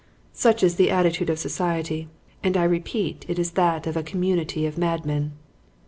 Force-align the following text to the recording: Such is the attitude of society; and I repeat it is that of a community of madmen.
Such 0.33 0.63
is 0.63 0.77
the 0.77 0.89
attitude 0.89 1.29
of 1.29 1.37
society; 1.37 2.09
and 2.41 2.57
I 2.57 2.63
repeat 2.63 3.23
it 3.27 3.37
is 3.37 3.51
that 3.51 3.85
of 3.85 3.95
a 3.95 4.01
community 4.01 4.65
of 4.65 4.75
madmen. 4.75 5.33